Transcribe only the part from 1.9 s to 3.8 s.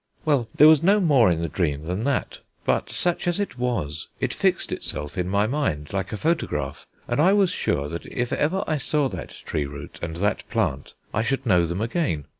that: but, such as it